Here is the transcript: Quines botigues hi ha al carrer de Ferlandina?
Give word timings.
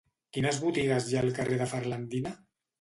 Quines 0.37 0.57
botigues 0.63 1.11
hi 1.11 1.19
ha 1.19 1.23
al 1.27 1.31
carrer 1.41 1.61
de 1.63 1.71
Ferlandina? 1.77 2.37